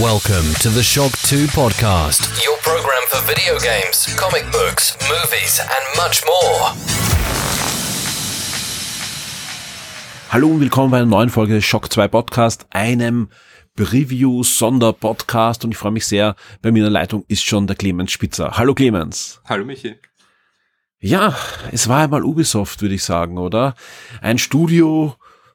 [0.00, 5.96] Welcome to the Shock 2 podcast, your program for video games, comic books, movies, and
[5.96, 6.74] much more.
[10.30, 13.28] Hallo und willkommen bei einer neuen Folge Shock 2 Podcast, einem
[13.76, 18.10] Preview-Sonder-Podcast und ich freue mich sehr, bei mir in der Leitung ist schon der Clemens
[18.10, 18.58] Spitzer.
[18.58, 19.40] Hallo Clemens.
[19.44, 19.94] Hallo Michi.
[20.98, 21.36] Ja,
[21.70, 23.76] es war einmal Ubisoft, würde ich sagen, oder?
[24.20, 25.14] Ein Studio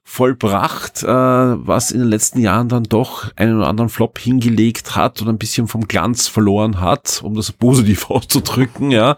[0.09, 5.21] vollbracht, äh, was in den letzten Jahren dann doch einen oder anderen Flop hingelegt hat
[5.21, 9.17] und ein bisschen vom Glanz verloren hat, um das positiv auszudrücken, ja.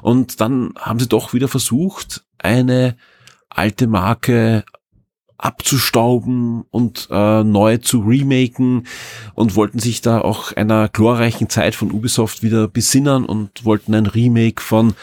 [0.00, 2.96] Und dann haben sie doch wieder versucht, eine
[3.50, 4.64] alte Marke
[5.38, 8.86] abzustauben und äh, neu zu remaken
[9.34, 14.06] und wollten sich da auch einer glorreichen Zeit von Ubisoft wieder besinnen und wollten ein
[14.06, 14.94] Remake von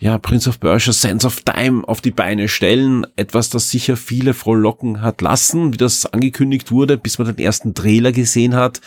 [0.00, 3.06] ja, Prince of Persia Sense of Time auf die Beine stellen.
[3.14, 7.74] Etwas, das sicher viele frohlocken hat lassen, wie das angekündigt wurde, bis man den ersten
[7.74, 8.80] Trailer gesehen hat.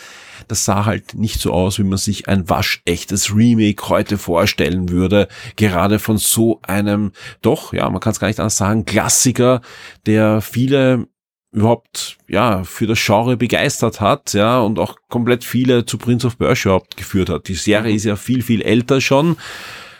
[0.48, 5.28] Das sah halt nicht so aus, wie man sich ein waschechtes Remake heute vorstellen würde.
[5.56, 9.62] Gerade von so einem, doch, ja, man kann es gar nicht anders sagen, Klassiker,
[10.04, 11.08] der viele
[11.50, 16.36] überhaupt ja für das Genre begeistert hat, ja und auch komplett viele zu Prince of
[16.36, 17.48] Persia geführt hat.
[17.48, 19.38] Die Serie ist ja viel viel älter schon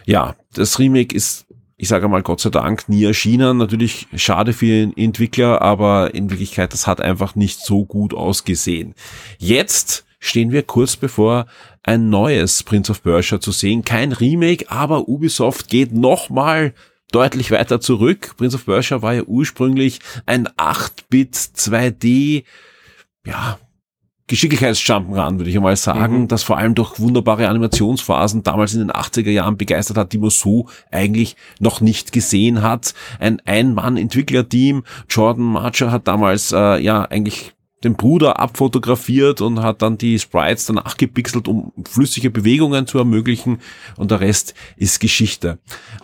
[0.08, 1.46] ja, das Remake ist,
[1.76, 3.58] ich sage mal Gott sei Dank, nie erschienen.
[3.58, 8.94] Natürlich schade für den Entwickler, aber in Wirklichkeit, das hat einfach nicht so gut ausgesehen.
[9.38, 11.46] Jetzt stehen wir kurz bevor
[11.82, 13.84] ein neues Prince of Persia zu sehen.
[13.84, 16.74] Kein Remake, aber Ubisoft geht nochmal
[17.12, 18.34] deutlich weiter zurück.
[18.36, 22.44] Prince of Persia war ja ursprünglich ein 8-Bit 2D,
[23.24, 23.58] ja,
[24.28, 26.28] Geschicklichkeitsjumpen würde ich einmal sagen, mhm.
[26.28, 30.30] das vor allem durch wunderbare Animationsphasen damals in den 80er Jahren begeistert hat, die man
[30.30, 32.94] so eigentlich noch nicht gesehen hat.
[33.18, 39.98] Ein Ein-Mann-Entwicklerteam, Jordan Marcher hat damals äh, ja eigentlich den Bruder abfotografiert und hat dann
[39.98, 43.58] die Sprites danach gepixelt, um flüssige Bewegungen zu ermöglichen
[43.96, 45.58] und der Rest ist Geschichte.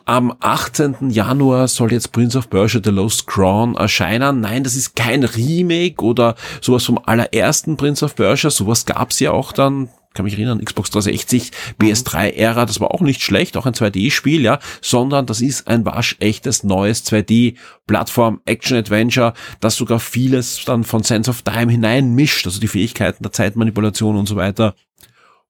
[0.05, 1.11] Am 18.
[1.11, 4.41] Januar soll jetzt Prince of Persia The Lost Crown erscheinen.
[4.41, 8.51] Nein, das ist kein Remake oder sowas vom allerersten Prince of Persia.
[8.51, 13.23] Sowas gab's ja auch dann kann mich erinnern, Xbox 360, PS3-Ära, das war auch nicht
[13.23, 20.65] schlecht, auch ein 2D-Spiel, ja, sondern das ist ein waschechtes neues 2D-Plattform-Action-Adventure, das sogar vieles
[20.65, 24.75] dann von Sense of Time hineinmischt, also die Fähigkeiten der Zeitmanipulation und so weiter.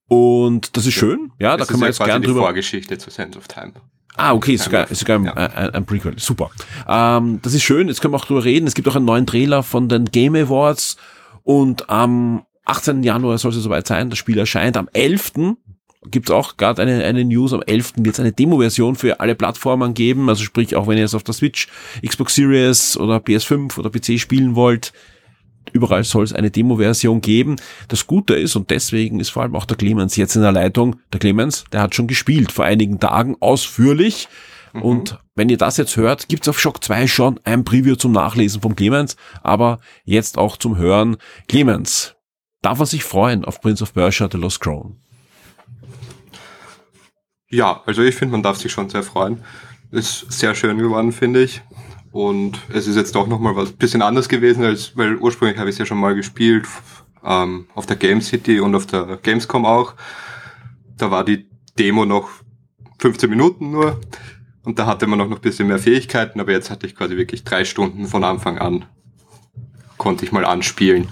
[0.08, 2.40] Und das ist schön, ja, das da können wir ja jetzt gerne drüber.
[2.40, 3.74] Vorgeschichte zu Sense of Time.
[4.16, 5.32] Ah, okay, sogar, sogar ja.
[5.32, 6.18] ein, ein, Prequel.
[6.18, 6.50] Super.
[6.88, 8.66] Ähm, das ist schön, jetzt können wir auch drüber reden.
[8.66, 10.96] Es gibt auch einen neuen Trailer von den Game Awards
[11.42, 13.02] und am 18.
[13.02, 14.76] Januar soll es soweit sein, das Spiel erscheint.
[14.76, 15.32] Am 11.
[16.10, 17.94] gibt es auch gerade eine, eine News, am 11.
[17.96, 21.24] wird es eine Demo-Version für alle Plattformen geben, also sprich auch wenn ihr es auf
[21.24, 21.68] der Switch,
[22.06, 24.92] Xbox Series oder PS5 oder PC spielen wollt,
[25.72, 27.56] überall soll es eine Demo-Version geben.
[27.88, 30.96] Das Gute ist, und deswegen ist vor allem auch der Clemens jetzt in der Leitung,
[31.12, 34.28] der Clemens, der hat schon gespielt vor einigen Tagen ausführlich.
[34.72, 34.82] Mhm.
[34.82, 38.60] Und wenn ihr das jetzt hört, gibt's auf Shock 2 schon ein Preview zum Nachlesen
[38.60, 41.16] vom Clemens, aber jetzt auch zum Hören.
[41.48, 42.13] Clemens,
[42.64, 44.96] Darf man sich freuen auf Prince of Persia The Lost Crown?
[47.50, 49.44] Ja, also ich finde, man darf sich schon sehr freuen.
[49.90, 51.60] Ist sehr schön geworden, finde ich.
[52.10, 55.74] Und es ist jetzt auch nochmal was bisschen anders gewesen, als weil ursprünglich habe ich
[55.74, 56.66] es ja schon mal gespielt
[57.22, 59.92] ähm, auf der Game City und auf der Gamescom auch.
[60.96, 61.46] Da war die
[61.78, 62.30] Demo noch
[62.98, 64.00] 15 Minuten nur
[64.62, 67.44] und da hatte man noch ein bisschen mehr Fähigkeiten, aber jetzt hatte ich quasi wirklich
[67.44, 68.86] drei Stunden von Anfang an
[69.98, 71.08] konnte ich mal anspielen.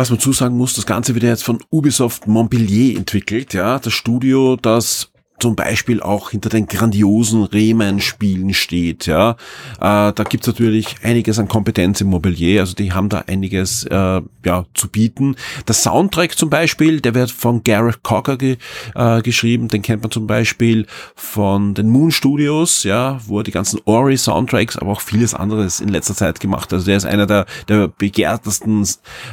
[0.00, 4.56] Was man zusagen muss, das Ganze wird jetzt von Ubisoft Montpellier entwickelt, ja, das Studio,
[4.56, 5.09] das
[5.40, 9.06] zum Beispiel auch hinter den grandiosen Rayman-Spielen steht.
[9.06, 9.32] Ja,
[9.80, 14.20] äh, da gibt's natürlich einiges an Kompetenz im Mobilier, also die haben da einiges äh,
[14.44, 15.36] ja, zu bieten.
[15.66, 18.56] Der Soundtrack zum Beispiel, der wird von Gareth Cocker ge
[18.94, 23.50] äh, geschrieben, den kennt man zum Beispiel von den Moon Studios, ja, wo er die
[23.50, 26.72] ganzen Ori-Soundtracks, aber auch vieles anderes in letzter Zeit gemacht.
[26.72, 28.86] Also der ist einer der, der begehrtesten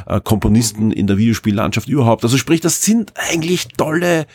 [0.06, 2.24] äh, Komponisten in der Videospiellandschaft überhaupt.
[2.24, 4.27] Also sprich, das sind eigentlich tolle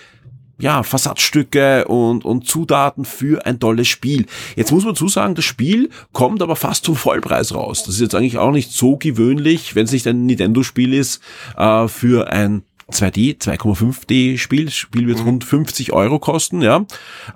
[0.63, 4.27] ja, Versatzstücke und, und Zutaten für ein tolles Spiel.
[4.55, 7.83] Jetzt muss man zusagen, das Spiel kommt aber fast zum Vollpreis raus.
[7.83, 11.21] Das ist jetzt eigentlich auch nicht so gewöhnlich, wenn es nicht ein Nintendo-Spiel ist,
[11.57, 12.63] äh, für ein
[12.93, 14.67] 2D, 2,5D Spiel.
[14.67, 15.25] Das Spiel wird mhm.
[15.25, 16.87] rund 50 Euro kosten, ja.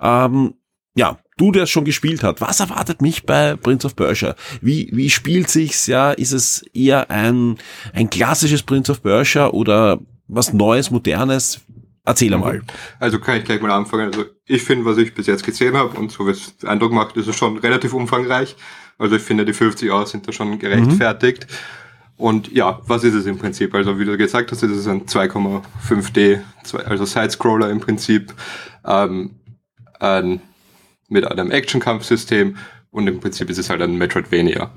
[0.01, 0.53] Ähm,
[0.95, 4.35] ja, du, der es schon gespielt hat, was erwartet mich bei Prince of Persia?
[4.61, 6.13] Wie, wie spielt sich's, ja?
[6.13, 7.57] Ist es eher ein,
[7.91, 11.59] ein klassisches Prince of Persia oder was Neues, Modernes?
[12.07, 12.61] Erzähl einmal.
[12.99, 14.05] Also kann ich gleich mal anfangen.
[14.05, 17.17] Also ich finde, was ich bis jetzt gesehen habe und so wie es Eindruck macht,
[17.17, 18.55] ist es schon relativ umfangreich.
[18.97, 21.47] Also ich finde, die 50 Euro sind da schon gerechtfertigt.
[22.15, 23.75] Und ja, was ist es im Prinzip?
[23.75, 26.39] Also wie du gesagt hast, ist es ein 2,5D,
[26.85, 28.33] also Sidescroller im Prinzip,
[28.85, 29.35] ähm,
[29.99, 30.39] ein,
[31.09, 32.55] mit einem Action-Kampfsystem
[32.89, 34.71] und im Prinzip ist es halt ein Metroidvania.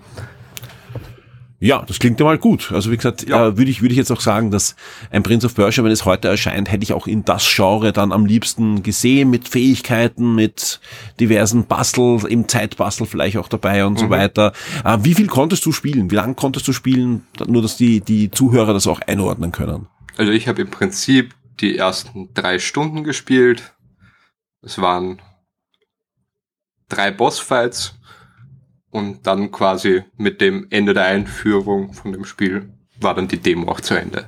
[1.63, 2.73] Ja, das klingt ja mal gut.
[2.73, 3.49] Also wie gesagt, ja.
[3.49, 4.77] äh, würde ich, würde ich jetzt auch sagen, dass
[5.11, 8.13] ein Prince of Persia, wenn es heute erscheint, hätte ich auch in das Genre dann
[8.13, 10.81] am liebsten gesehen, mit Fähigkeiten, mit
[11.21, 13.99] diversen Bastel, im Zeitbastel vielleicht auch dabei und mhm.
[13.99, 14.55] so weiter.
[14.87, 16.11] Äh, wie viel konntest du spielen?
[16.11, 17.27] Wie lange konntest du spielen?
[17.47, 19.87] Nur, dass die, die Zuhörer das auch einordnen können.
[20.17, 23.75] Also ich habe im Prinzip die ersten drei Stunden gespielt.
[24.63, 25.21] Es waren
[26.89, 28.00] drei Bossfights
[28.91, 32.71] und dann quasi mit dem Ende der Einführung von dem Spiel
[33.01, 34.27] war dann die Demo auch zu Ende.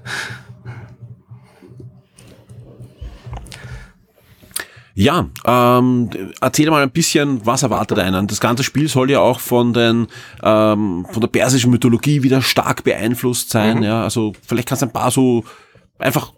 [4.95, 6.11] Ja, ähm,
[6.41, 8.27] erzähl mal ein bisschen, was erwartet einen?
[8.27, 10.07] Das ganze Spiel soll ja auch von den
[10.43, 13.79] ähm, von der persischen Mythologie wieder stark beeinflusst sein.
[13.79, 13.85] Mhm.
[13.85, 15.45] Ja, also vielleicht kannst du ein paar so
[15.99, 16.35] einfach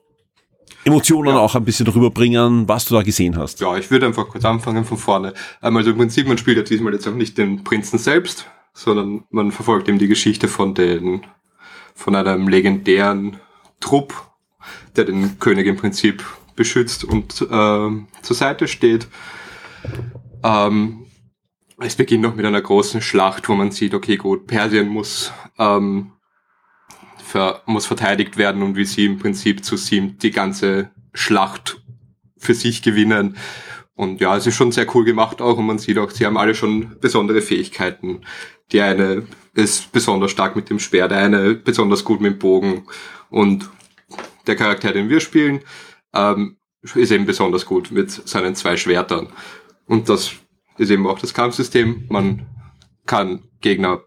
[0.85, 1.41] Emotionen ja.
[1.41, 3.61] auch ein bisschen rüberbringen, was du da gesehen hast.
[3.61, 5.35] Ja, ich würde einfach kurz anfangen von vorne.
[5.63, 9.25] Ähm, also im Prinzip, man spielt ja diesmal jetzt auch nicht den Prinzen selbst, sondern
[9.31, 11.23] man verfolgt eben die Geschichte von den,
[11.95, 13.39] von einem legendären
[13.81, 14.15] Trupp,
[14.97, 16.25] der den König im Prinzip
[16.57, 17.91] beschützt und äh,
[18.23, 19.09] zur Seite steht.
[20.43, 21.07] Ähm,
[21.79, 26.13] es beginnt noch mit einer großen Schlacht, wo man sieht, okay, gut, Persien muss ähm,
[27.35, 31.83] ver muss verteidigt werden und wie sie im Prinzip zu Sim die ganze Schlacht
[32.39, 33.37] für sich gewinnen.
[33.97, 36.37] Und ja, es ist schon sehr cool gemacht auch und man sieht auch, sie haben
[36.37, 38.21] alle schon besondere Fähigkeiten.
[38.71, 42.87] Die eine ist besonders stark mit dem Speer, der eine besonders gut mit dem Bogen
[43.31, 43.69] und
[44.47, 45.61] der Charakter, den wir spielen,
[46.15, 49.27] ähm, ist eben besonders gut mit seinen zwei Schwertern.
[49.87, 50.35] Und das
[50.79, 52.07] ist eben auch das Kampfsystem.
[52.11, 52.47] Man
[53.07, 54.03] kann Gegner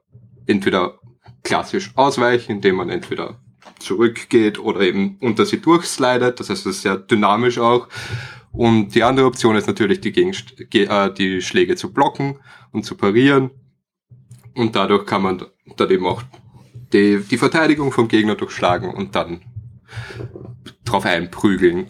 [0.45, 0.99] entweder
[1.47, 3.39] klassisch ausweichen, indem man entweder
[3.79, 6.39] zurückgeht oder eben unter sie durchslidet.
[6.39, 7.87] Das heißt, es ist sehr dynamisch auch.
[8.51, 12.39] Und die andere Option ist natürlich, die, Gegenst äh, die Schläge zu blocken
[12.71, 13.51] und zu parieren.
[14.55, 15.45] Und dadurch kann man
[15.77, 16.21] dann eben auch
[16.91, 19.41] die, die Verteidigung vom Gegner durchschlagen und dann
[20.83, 21.87] drauf einprügeln.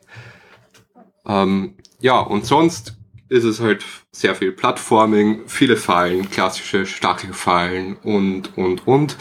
[1.26, 2.97] ähm, ja, und sonst
[3.28, 9.16] ist es halt sehr viel Plattforming, viele Fallen, klassische Stachelfallen und, und, und.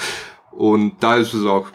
[0.52, 1.68] Und da ist es auch,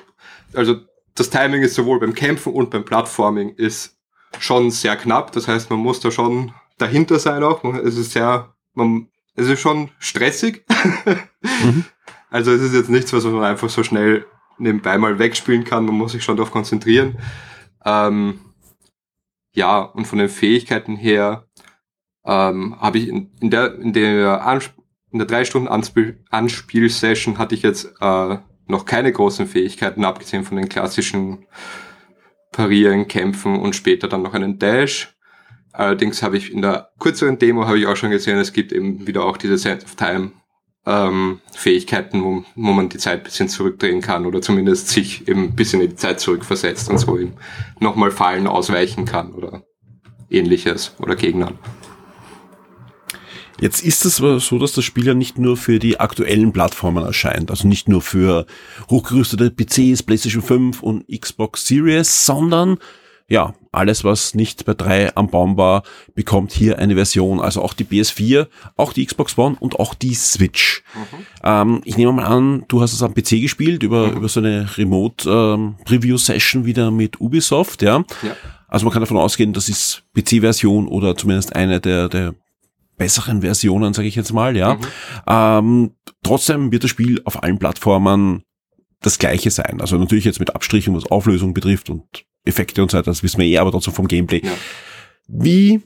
[0.55, 0.77] also
[1.15, 3.99] das Timing ist sowohl beim Kämpfen und beim Plattforming ist
[4.39, 5.33] schon sehr knapp.
[5.33, 7.63] Das heißt, man muss da schon dahinter sein auch.
[7.65, 10.65] Es ist sehr, man, es ist schon stressig.
[11.43, 11.85] mhm.
[12.31, 14.27] Also es ist jetzt nichts, was man einfach so schnell
[14.59, 15.85] nebenbei mal wegspielen kann.
[15.85, 17.19] Man muss sich schon darauf konzentrieren.
[17.85, 18.41] Ähm,
[19.55, 21.47] ja, und von den Fähigkeiten her
[22.25, 24.73] ähm, habe ich in, in der in der Ansp
[25.11, 30.45] in der drei Stunden Anspiel Anspielsession hatte ich jetzt äh, noch keine großen Fähigkeiten, abgesehen
[30.45, 31.47] von den klassischen
[32.53, 35.15] Parieren, Kämpfen und später dann noch einen Dash.
[35.73, 39.07] Allerdings habe ich in der kürzeren Demo habe ich auch schon gesehen, es gibt eben
[39.07, 40.33] wieder auch diese Sense of Time
[40.85, 45.57] ähm, Fähigkeiten, wo, wo man die Zeit bisschen zurückdrehen kann oder zumindest sich eben ein
[45.57, 47.35] bisschen in die Zeit zurückversetzt und so eben
[47.81, 49.63] nochmal Fallen ausweichen kann oder
[50.29, 51.59] ähnliches oder Gegnern.
[53.61, 57.05] Jetzt ist es aber so, dass das Spiel ja nicht nur für die aktuellen Plattformen
[57.05, 58.47] erscheint, also nicht nur für
[58.91, 62.79] hochgerüstete PCs, PlayStation 5 und Xbox Series, sondern
[63.29, 67.41] ja, alles, was nicht bei drei am Baum war, bekommt hier eine Version.
[67.41, 70.83] Also auch die PS4, auch die Xbox One und auch die Switch.
[70.95, 71.27] Mhm.
[71.43, 74.17] Ähm, ich nehme mal an, du hast es am PC gespielt, über, mhm.
[74.19, 78.05] über so eine Remote-Preview-Session ähm, wieder mit Ubisoft, ja?
[78.23, 78.37] ja.
[78.69, 82.35] Also man kann davon ausgehen, das ist PC-Version oder zumindest eine der, der
[83.03, 84.75] besseren Versionen, sage ich jetzt mal, ja.
[84.75, 84.81] Mhm.
[85.27, 85.91] Ähm,
[86.23, 88.45] trotzdem wird das Spiel auf allen Plattformen
[89.01, 89.81] das gleiche sein.
[89.81, 92.05] Also natürlich jetzt mit Abstrichen, was Auflösung betrifft und
[92.45, 94.41] Effekte und so weiter, das wissen wir eh, aber trotzdem vom Gameplay.
[94.45, 94.53] Ja.
[95.27, 95.83] Wie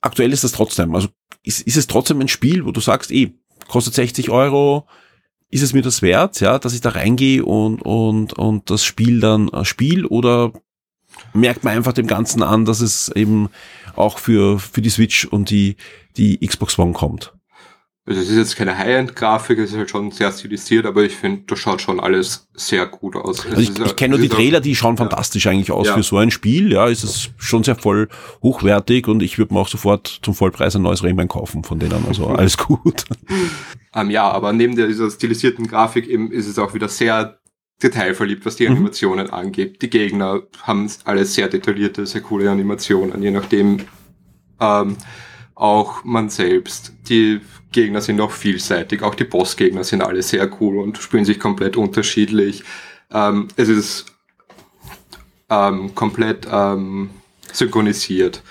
[0.00, 0.94] aktuell ist das trotzdem?
[0.94, 1.08] Also
[1.42, 3.32] ist, ist es trotzdem ein Spiel, wo du sagst, eh,
[3.66, 4.86] kostet 60 Euro,
[5.50, 9.18] ist es mir das wert, ja, dass ich da reingehe und, und, und das Spiel
[9.18, 10.52] dann äh, spiel oder
[11.34, 13.48] merkt man einfach dem Ganzen an, dass es eben
[13.96, 15.76] auch für, für die Switch und die,
[16.16, 17.32] die Xbox One kommt.
[18.04, 21.42] Also es ist jetzt keine High-End-Grafik, es ist halt schon sehr stilisiert, aber ich finde,
[21.46, 23.46] das schaut schon alles sehr gut aus.
[23.46, 25.04] Also ich, ich kenne nur die Trailer, die schauen ja.
[25.04, 25.94] fantastisch eigentlich aus ja.
[25.94, 26.72] für so ein Spiel.
[26.72, 28.08] Ja, ist es schon sehr voll
[28.42, 32.04] hochwertig und ich würde mir auch sofort zum Vollpreis ein neues Rayman kaufen von denen.
[32.08, 33.04] Also alles gut.
[33.30, 33.50] Um,
[33.94, 37.38] ähm, ja, aber neben dieser stilisierten Grafik eben ist es auch wieder sehr
[37.80, 38.72] detailverliebt, was die mhm.
[38.72, 39.34] Animationen mhm.
[39.34, 39.80] angeht.
[39.80, 43.78] Die Gegner haben alles sehr detaillierte, sehr coole Animationen, je nachdem.
[44.58, 44.96] Ähm,
[45.62, 46.92] auch man selbst.
[47.08, 47.40] Die
[47.70, 51.76] Gegner sind auch vielseitig, auch die Bossgegner sind alle sehr cool und spielen sich komplett
[51.76, 52.64] unterschiedlich.
[53.12, 54.06] Ähm, es ist
[55.48, 57.10] ähm, komplett ähm,
[57.52, 58.42] synchronisiert.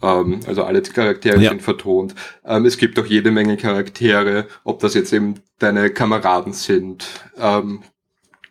[0.00, 1.50] Ähm, also alle Charaktere ja.
[1.50, 2.14] sind vertont.
[2.44, 7.82] Ähm, es gibt auch jede Menge Charaktere, ob das jetzt eben deine Kameraden sind, ähm,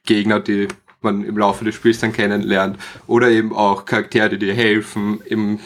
[0.05, 0.67] Gegner, die
[0.99, 2.77] man im Laufe des Spiels dann kennenlernt,
[3.07, 5.59] oder eben auch Charaktere, die dir helfen, im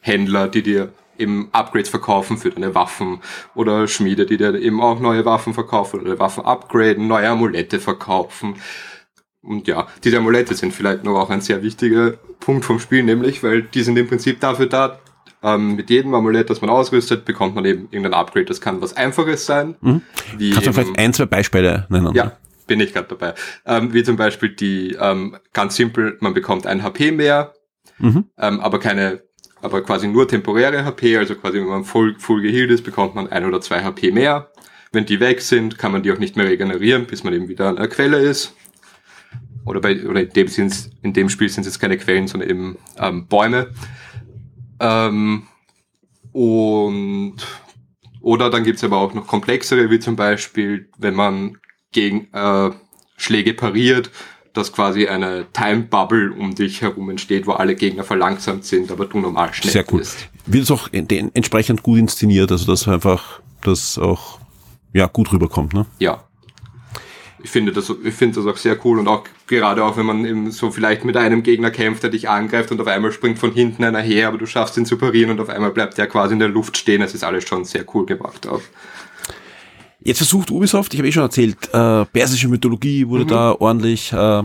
[0.00, 3.20] Händler, die dir eben Upgrades verkaufen für deine Waffen
[3.54, 8.56] oder Schmiede, die dir eben auch neue Waffen verkaufen oder Waffen upgraden, neue Amulette verkaufen.
[9.42, 13.42] Und ja, diese Amulette sind vielleicht noch auch ein sehr wichtiger Punkt vom Spiel, nämlich,
[13.42, 15.00] weil die sind im Prinzip dafür da,
[15.42, 18.46] ähm, mit jedem Amulett, das man ausrüstet, bekommt man eben irgendein Upgrade.
[18.46, 19.74] Das kann was Einfaches sein.
[19.80, 20.02] Mhm.
[20.52, 22.14] Kannst du vielleicht ein, zwei Beispiele nennen?
[22.14, 23.34] Ja, bin ich gerade dabei.
[23.66, 27.54] Ähm, wie zum Beispiel die, ähm, ganz simpel, man bekommt ein HP mehr,
[27.98, 28.26] mhm.
[28.38, 29.22] ähm, aber keine,
[29.62, 33.28] aber quasi nur temporäre HP, also quasi wenn man voll, voll geheilt ist, bekommt man
[33.28, 34.50] ein oder zwei HP mehr.
[34.90, 37.68] Wenn die weg sind, kann man die auch nicht mehr regenerieren, bis man eben wieder
[37.68, 38.54] an der Quelle ist.
[39.64, 42.50] Oder bei, oder in dem, sind's, in dem Spiel sind es jetzt keine Quellen, sondern
[42.50, 43.70] eben ähm, Bäume.
[44.80, 45.44] Ähm,
[46.32, 47.36] und
[48.20, 51.58] oder dann gibt's aber auch noch komplexere, wie zum Beispiel, wenn man
[51.92, 52.70] gegen äh,
[53.16, 54.10] Schläge pariert,
[54.52, 59.06] dass quasi eine Time Bubble um dich herum entsteht, wo alle Gegner verlangsamt sind, aber
[59.06, 60.00] du normal schnell Sehr cool.
[60.00, 60.28] bist.
[60.46, 64.38] Wird es auch entsprechend gut inszeniert, also dass einfach das auch
[64.92, 65.86] ja gut rüberkommt, ne?
[65.98, 66.24] Ja,
[67.42, 70.24] ich finde das, ich finde das auch sehr cool und auch gerade auch, wenn man
[70.24, 73.52] eben so vielleicht mit einem Gegner kämpft, der dich angreift und auf einmal springt von
[73.52, 76.34] hinten einer her, aber du schaffst ihn zu parieren und auf einmal bleibt der quasi
[76.34, 77.00] in der Luft stehen.
[77.00, 78.62] Das ist alles schon sehr cool gemacht auch.
[80.04, 83.28] Jetzt versucht Ubisoft, ich habe eh schon erzählt, äh, persische Mythologie wurde mhm.
[83.28, 84.42] da ordentlich äh,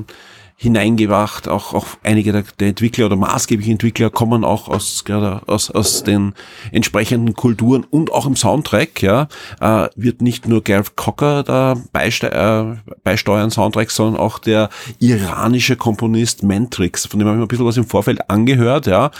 [0.59, 1.47] hineingewacht.
[1.47, 6.03] Auch, auch einige der, der Entwickler oder maßgebliche Entwickler kommen auch aus, gerade aus, aus
[6.03, 6.33] den
[6.71, 9.27] entsprechenden Kulturen und auch im Soundtrack, ja,
[9.61, 15.75] äh, wird nicht nur Gareth Cocker da beiste äh, beisteuern Soundtrack, sondern auch der iranische
[15.75, 19.11] Komponist Mentrix, von dem habe ich mir ein bisschen was im Vorfeld angehört, ja,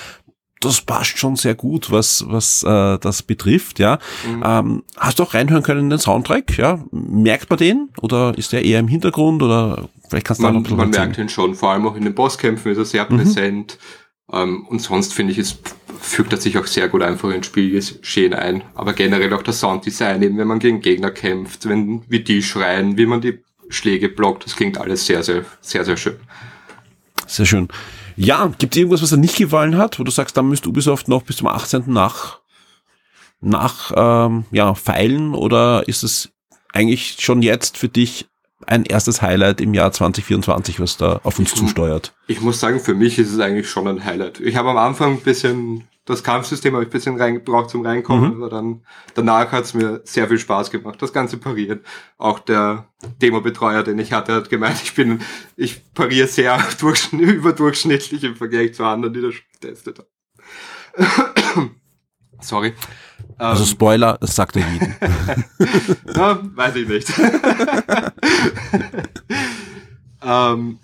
[0.59, 3.99] das passt schon sehr gut, was was äh, das betrifft, ja.
[4.27, 4.43] Mhm.
[4.45, 6.79] Ähm, hast du auch reinhören können in den Soundtrack, ja?
[6.91, 10.69] Merkt man den oder ist der eher im Hintergrund oder vielleicht kannst du man, da
[10.69, 13.17] noch Man merkt ihn schon, vor allem auch in den Bosskämpfen ist er sehr mhm.
[13.17, 13.77] präsent.
[14.31, 15.57] Ähm, und sonst finde ich, es
[15.99, 18.63] fügt er sich auch sehr gut einfach ins Spielgeschehen ein.
[18.75, 22.97] Aber generell auch das Sounddesign, eben wenn man gegen Gegner kämpft, wenn wie die schreien,
[22.97, 26.17] wie man die Schläge blockt, das klingt alles sehr, sehr, sehr, sehr schön.
[27.25, 27.67] Sehr schön.
[28.17, 31.07] Ja, gibt es irgendwas, was dir nicht gefallen hat, wo du sagst, da müsste Ubisoft
[31.07, 31.83] noch bis zum 18.
[31.85, 32.39] nach,
[33.41, 36.29] nach ähm, ja, feilen oder ist es
[36.73, 38.27] eigentlich schon jetzt für dich
[38.65, 42.13] ein erstes Highlight im Jahr 2024, was da auf uns ich, zusteuert?
[42.25, 44.39] Ich muss sagen, für mich ist es eigentlich schon ein Highlight.
[44.39, 48.35] Ich habe am Anfang ein bisschen das Kampfsystem habe ich ein bisschen reingebraucht zum Reinkommen,
[48.35, 48.41] mhm.
[48.41, 48.81] aber dann
[49.13, 51.81] danach hat es mir sehr viel Spaß gemacht, das ganze Parieren.
[52.17, 52.87] Auch der
[53.21, 55.19] Demo-Betreuer, den ich hatte, hat gemeint, ich bin,
[55.57, 56.57] ich pariere sehr
[57.11, 59.99] überdurchschnittlich im Vergleich zu anderen, die das getestet
[60.95, 61.75] haben.
[62.39, 62.73] Sorry.
[63.37, 64.95] Also ähm, Spoiler, das sagt er jeden.
[66.15, 67.11] Na, weiß ich nicht.
[70.23, 70.79] ähm,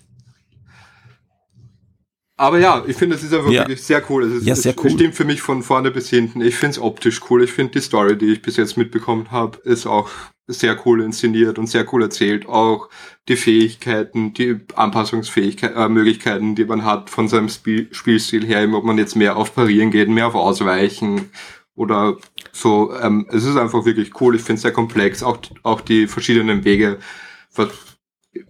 [2.43, 3.62] aber ja, ich finde, es ist einfach ja.
[3.62, 4.23] wirklich sehr cool.
[4.25, 4.89] Es, ist, ja, sehr es cool.
[4.89, 6.41] stimmt für mich von vorne bis hinten.
[6.41, 7.41] Ich finde es optisch cool.
[7.41, 10.09] Ich finde die Story, die ich bis jetzt mitbekommen habe, ist auch
[10.47, 12.47] sehr cool inszeniert und sehr cool erzählt.
[12.47, 12.89] Auch
[13.29, 18.83] die Fähigkeiten, die Anpassungsfähigkeiten, äh, Möglichkeiten, die man hat von seinem Spiel Spielstil her, ob
[18.83, 21.29] man jetzt mehr auf Parieren geht, mehr auf Ausweichen
[21.75, 22.17] oder
[22.51, 22.93] so.
[23.01, 24.35] Ähm, es ist einfach wirklich cool.
[24.35, 25.23] Ich finde es sehr komplex.
[25.23, 27.00] Auch, auch die verschiedenen Wege,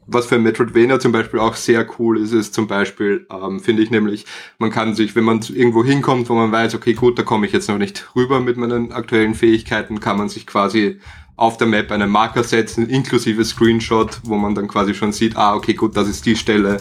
[0.07, 3.91] was für Metroidvania zum Beispiel auch sehr cool ist, ist zum Beispiel, ähm, finde ich
[3.91, 4.25] nämlich,
[4.57, 7.53] man kann sich, wenn man irgendwo hinkommt, wo man weiß, okay, gut, da komme ich
[7.53, 10.99] jetzt noch nicht rüber mit meinen aktuellen Fähigkeiten, kann man sich quasi
[11.35, 15.55] auf der Map einen Marker setzen, inklusive Screenshot, wo man dann quasi schon sieht, ah,
[15.55, 16.77] okay, gut, das ist die Stelle,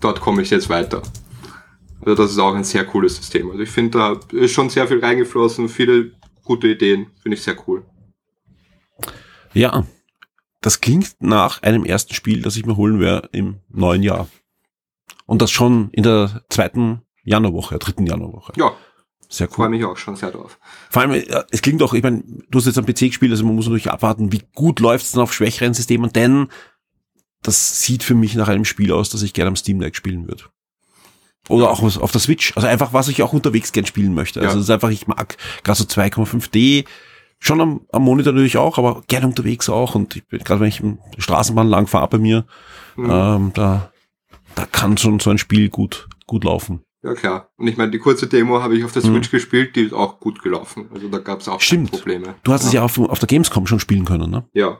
[0.00, 1.02] dort komme ich jetzt weiter.
[2.02, 3.50] Also das ist auch ein sehr cooles System.
[3.50, 6.12] Also ich finde, da ist schon sehr viel reingeflossen, viele
[6.44, 7.82] gute Ideen, finde ich sehr cool.
[9.52, 9.84] Ja,
[10.60, 14.28] das klingt nach einem ersten Spiel, das ich mir holen werde im neuen Jahr.
[15.26, 18.52] Und das schon in der zweiten Januarwoche, dritten Januarwoche.
[18.56, 18.72] Ja.
[19.32, 19.54] Sehr cool.
[19.54, 20.58] Freue mich auch schon sehr drauf.
[20.90, 23.54] Vor allem, es klingt auch, ich meine, du hast jetzt am PC gespielt, also man
[23.54, 26.48] muss natürlich abwarten, wie gut läuft es dann auf schwächeren Systemen, denn
[27.42, 30.26] das sieht für mich nach einem Spiel aus, das ich gerne am Steam Deck spielen
[30.26, 30.44] würde.
[31.48, 32.56] Oder auch auf der Switch.
[32.56, 34.40] Also einfach, was ich auch unterwegs gern spielen möchte.
[34.40, 34.58] Also ja.
[34.58, 36.84] es ist einfach, ich mag gerade so 2,5D,
[37.42, 39.94] Schon am, am Monitor natürlich auch, aber gerne unterwegs auch.
[39.94, 42.44] Und ich bin, gerade wenn ich im Straßenbahn lang fahre bei mir,
[42.96, 43.10] mhm.
[43.10, 43.90] ähm, da,
[44.54, 46.82] da kann schon so ein Spiel gut, gut laufen.
[47.02, 47.48] Ja, klar.
[47.56, 49.14] Und ich meine, die kurze Demo habe ich auf der Mhm.
[49.14, 50.90] Switch gespielt, die ist auch gut gelaufen.
[50.92, 51.92] Also da gab es auch Stimmt.
[51.92, 52.34] Probleme.
[52.42, 54.44] Du hast es ja auf, auf der Gamescom schon spielen können, ne?
[54.52, 54.78] Ja,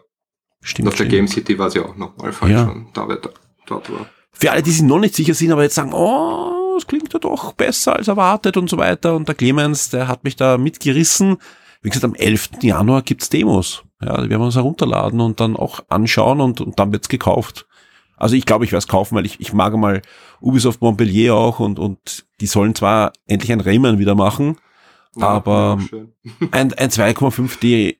[0.62, 0.88] Stimmt.
[0.88, 1.12] auf der stimmt.
[1.12, 2.66] Game City war sie auch nochmal, falls Ja.
[2.66, 3.30] schon da, da,
[3.66, 4.06] dort war.
[4.32, 7.18] Für alle, die sich noch nicht sicher sind, aber jetzt sagen, oh, es klingt ja
[7.18, 9.16] doch besser als erwartet und so weiter.
[9.16, 11.38] Und der Clemens, der hat mich da mitgerissen.
[11.82, 12.50] Wie gesagt, am 11.
[12.62, 13.84] Januar gibt's Demos.
[14.02, 17.66] Ja, die werden wir uns herunterladen und dann auch anschauen und, und dann wird's gekauft.
[18.16, 20.02] Also ich glaube, ich werde es kaufen, weil ich, ich mag mal
[20.40, 24.58] Ubisoft Montpellier auch und, und die sollen zwar endlich ein Rayman wieder machen,
[25.16, 25.78] Ja, Aber-
[26.50, 27.96] ein, ein 2,5D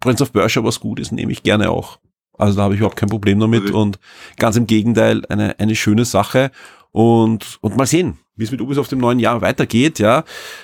[0.00, 1.98] Prince of Persia, was gut ist, nehme ich gerne auch.
[2.38, 3.98] Also da habe ich überhaupt kein Problem damit Also- und
[4.38, 6.50] ganz im Gegenteil, eine, eine schöne Sache
[6.92, 10.20] und, und mal sehen, wie es mit Ubisoft im neuen Jahr weitergeht, ja.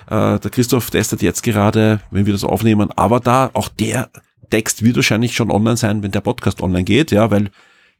[0.07, 4.11] Äh, der Christoph testet jetzt gerade, wenn wir das aufnehmen, Avatar, auch der
[4.51, 7.51] Text wird wahrscheinlich schon online sein, wenn der Podcast online geht, ja, weil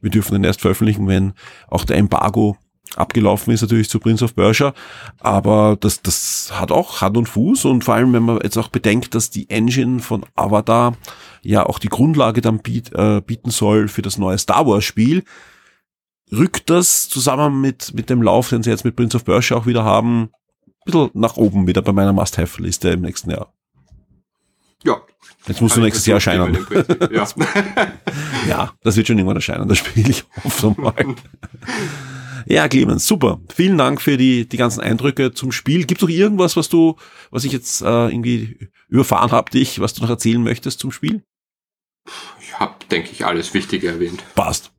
[0.01, 1.33] wir dürfen den erst veröffentlichen, wenn
[1.67, 2.57] auch der Embargo
[2.95, 4.73] abgelaufen ist, natürlich zu Prince of Persia.
[5.19, 8.67] Aber das, das hat auch Hand und Fuß und vor allem, wenn man jetzt auch
[8.67, 10.95] bedenkt, dass die Engine von Avatar
[11.41, 15.23] ja auch die Grundlage dann biet, äh, bieten soll für das neue Star Wars Spiel,
[16.37, 19.65] rückt das zusammen mit, mit dem Lauf, den sie jetzt mit Prince of Persia auch
[19.65, 20.29] wieder haben,
[20.65, 23.53] ein bisschen nach oben wieder bei meiner Must-Have-Liste im nächsten Jahr.
[24.83, 25.01] Ja.
[25.47, 26.57] Jetzt musst du nächstes Jahr erscheinen.
[27.11, 27.27] Ja.
[28.47, 30.09] Ja, das wird schon irgendwann erscheinen, das Spiel.
[30.09, 30.93] Ich hoffe mal.
[32.45, 33.39] Ja, Clemens, super.
[33.53, 35.85] Vielen Dank für die, die ganzen Eindrücke zum Spiel.
[35.85, 36.97] Gibt es noch irgendwas, was du,
[37.31, 41.23] was ich jetzt äh, irgendwie überfahren habe, dich, was du noch erzählen möchtest zum Spiel?
[42.41, 44.21] Ich habe, denke ich, alles Wichtige erwähnt.
[44.35, 44.72] Passt.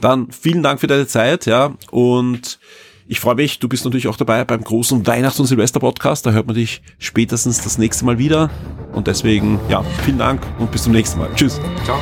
[0.00, 1.74] Dann vielen Dank für deine Zeit, ja.
[1.90, 2.58] Und
[3.06, 6.26] ich freue mich, du bist natürlich auch dabei beim großen Weihnachts- und Silvester-Podcast.
[6.26, 8.50] Da hört man dich spätestens das nächste Mal wieder.
[8.92, 11.28] Und deswegen, ja, vielen Dank und bis zum nächsten Mal.
[11.34, 11.60] Tschüss.
[11.84, 11.98] Ciao.